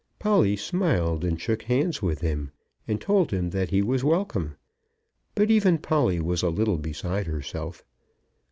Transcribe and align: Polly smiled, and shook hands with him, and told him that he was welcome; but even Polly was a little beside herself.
Polly 0.17 0.55
smiled, 0.55 1.23
and 1.23 1.39
shook 1.39 1.61
hands 1.61 2.01
with 2.01 2.21
him, 2.21 2.49
and 2.87 2.99
told 2.99 3.29
him 3.29 3.51
that 3.51 3.69
he 3.69 3.83
was 3.83 4.03
welcome; 4.03 4.55
but 5.35 5.51
even 5.51 5.77
Polly 5.77 6.19
was 6.19 6.41
a 6.41 6.49
little 6.49 6.79
beside 6.79 7.27
herself. 7.27 7.85